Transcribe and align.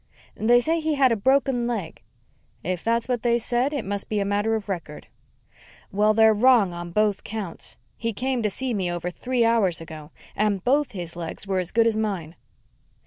"They 0.35 0.59
say 0.61 0.79
he 0.79 0.95
had 0.95 1.11
a 1.11 1.15
broken 1.15 1.67
leg." 1.67 2.01
"If 2.63 2.83
that's 2.83 3.07
what 3.07 3.21
they 3.21 3.37
said, 3.37 3.71
it 3.71 3.85
must 3.85 4.09
be 4.09 4.19
a 4.19 4.25
matter 4.25 4.55
of 4.55 4.67
record." 4.67 5.05
"Well, 5.91 6.15
they're 6.15 6.33
wrong 6.33 6.73
on 6.73 6.89
both 6.89 7.23
counts. 7.23 7.77
He 7.97 8.11
came 8.11 8.41
to 8.41 8.49
see 8.49 8.73
me 8.73 8.91
over 8.91 9.11
three 9.11 9.45
hours 9.45 9.79
ago 9.79 10.09
and 10.35 10.63
both 10.63 10.93
his 10.93 11.15
legs 11.15 11.45
were 11.45 11.59
as 11.59 11.71
good 11.71 11.85
as 11.85 11.97
mine." 11.97 12.33